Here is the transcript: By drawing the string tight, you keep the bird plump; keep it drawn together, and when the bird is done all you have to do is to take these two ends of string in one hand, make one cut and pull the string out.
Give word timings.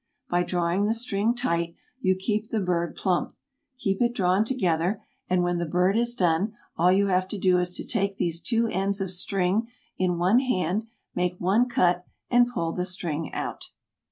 By 0.31 0.41
drawing 0.41 0.85
the 0.85 0.95
string 0.95 1.35
tight, 1.35 1.75
you 1.99 2.15
keep 2.15 2.49
the 2.49 2.59
bird 2.59 2.95
plump; 2.95 3.35
keep 3.77 4.01
it 4.01 4.15
drawn 4.15 4.43
together, 4.43 5.03
and 5.29 5.43
when 5.43 5.59
the 5.59 5.67
bird 5.67 5.95
is 5.95 6.15
done 6.15 6.53
all 6.75 6.91
you 6.91 7.05
have 7.05 7.27
to 7.27 7.37
do 7.37 7.59
is 7.59 7.71
to 7.73 7.85
take 7.85 8.17
these 8.17 8.41
two 8.41 8.65
ends 8.65 8.99
of 8.99 9.11
string 9.11 9.67
in 9.99 10.17
one 10.17 10.39
hand, 10.39 10.87
make 11.13 11.35
one 11.37 11.69
cut 11.69 12.03
and 12.31 12.51
pull 12.51 12.71
the 12.71 12.83
string 12.83 13.31
out. 13.35 13.69